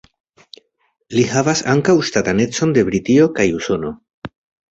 Li 1.17 1.25
havas 1.33 1.61
ankaŭ 1.75 1.95
ŝtatanecon 2.09 2.73
de 2.77 2.85
Britio 2.89 3.31
kaj 3.39 3.49
Usono. 3.59 3.93